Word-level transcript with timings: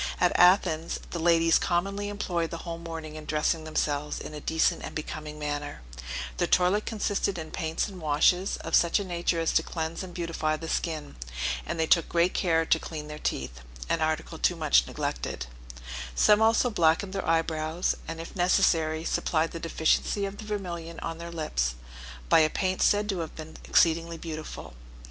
At 0.19 0.31
Athens, 0.35 0.99
the 1.11 1.19
ladies 1.19 1.59
commonly 1.59 2.07
employ 2.09 2.47
the 2.47 2.65
whole 2.65 2.79
morning 2.79 3.13
in 3.15 3.25
dressing 3.25 3.65
themselves 3.65 4.19
in 4.19 4.33
a 4.33 4.41
decent 4.41 4.81
and 4.81 4.95
becoming 4.95 5.37
manner; 5.37 5.83
their 6.37 6.47
toilet 6.47 6.87
consisted 6.87 7.37
in 7.37 7.51
paints 7.51 7.87
and 7.87 8.01
washes, 8.01 8.57
of 8.61 8.73
such 8.73 8.99
a 8.99 9.03
nature 9.03 9.39
as 9.39 9.53
to 9.53 9.61
cleanse 9.61 10.01
and 10.01 10.15
beautify 10.15 10.57
the 10.57 10.67
skin, 10.67 11.17
and 11.67 11.79
they 11.79 11.85
took 11.85 12.09
great 12.09 12.33
care 12.33 12.65
to 12.65 12.79
clean 12.79 13.09
their 13.09 13.19
teeth, 13.19 13.59
an 13.89 14.01
article 14.01 14.39
too 14.39 14.55
much 14.55 14.87
neglected: 14.87 15.45
some 16.15 16.41
also 16.41 16.71
blackened 16.71 17.13
their 17.13 17.27
eyebrows, 17.29 17.93
and, 18.07 18.19
if 18.19 18.35
necessary, 18.35 19.03
supplied 19.05 19.51
the 19.51 19.59
deficiency 19.59 20.25
of 20.25 20.39
the 20.39 20.45
vermillion 20.45 20.99
on 21.01 21.19
their 21.19 21.31
lips, 21.31 21.75
by 22.27 22.39
a 22.39 22.49
paint 22.49 22.81
said 22.81 23.07
to 23.07 23.19
have 23.19 23.35
been 23.35 23.55
exceedingly 23.65 24.17
beautiful. 24.17 24.73